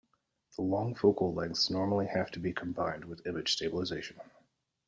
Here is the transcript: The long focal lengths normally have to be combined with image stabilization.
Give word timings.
The 0.55 0.63
long 0.63 0.95
focal 0.95 1.31
lengths 1.31 1.69
normally 1.69 2.07
have 2.07 2.31
to 2.31 2.39
be 2.39 2.53
combined 2.53 3.05
with 3.05 3.27
image 3.27 3.53
stabilization. 3.53 4.19